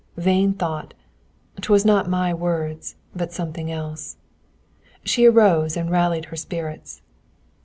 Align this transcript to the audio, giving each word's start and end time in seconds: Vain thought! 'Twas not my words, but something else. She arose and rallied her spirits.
Vain 0.17 0.53
thought! 0.53 0.95
'Twas 1.61 1.85
not 1.85 2.09
my 2.09 2.33
words, 2.33 2.95
but 3.15 3.31
something 3.31 3.71
else. 3.71 4.17
She 5.03 5.27
arose 5.27 5.77
and 5.77 5.91
rallied 5.91 6.25
her 6.25 6.35
spirits. 6.35 7.03